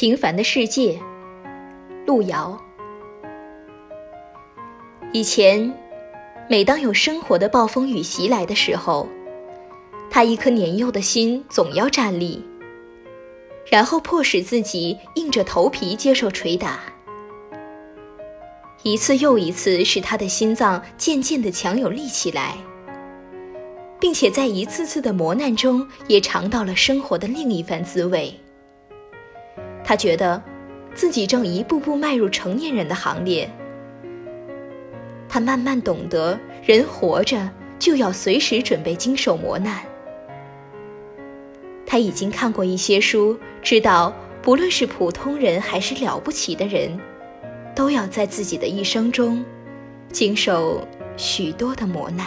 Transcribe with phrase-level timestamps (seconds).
[0.00, 0.96] 平凡的世界，
[2.06, 2.56] 路遥。
[5.12, 5.74] 以前，
[6.48, 9.08] 每当有生活的暴风雨袭来的时候，
[10.08, 12.46] 他一颗年幼的心总要站立，
[13.68, 16.78] 然后迫使自己硬着头皮接受捶打。
[18.84, 22.56] 一次又一次，使他的心脏渐渐的强有力起来，
[23.98, 28.32] 并且在一次次的磨难中，也尝到了生活的另一番滋味。
[29.88, 30.42] 他觉得，
[30.94, 33.50] 自己正一步步迈入成年人的行列。
[35.30, 39.82] 他慢慢懂得，人活着就要随时准备经受磨难。
[41.86, 47.00] 他已经看过一些书，知道不论是普通人还是了不起的人，
[47.74, 49.42] 都要在自己的一生中，
[50.12, 50.86] 经受
[51.16, 52.26] 许多的磨难。